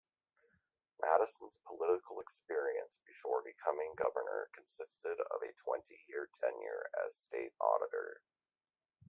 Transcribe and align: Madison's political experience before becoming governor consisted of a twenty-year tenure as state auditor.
Madison's 0.99 1.59
political 1.67 2.21
experience 2.21 2.97
before 3.05 3.43
becoming 3.43 3.93
governor 3.95 4.49
consisted 4.51 5.19
of 5.29 5.41
a 5.43 5.53
twenty-year 5.63 6.27
tenure 6.41 6.89
as 7.05 7.17
state 7.21 7.53
auditor. 7.61 8.23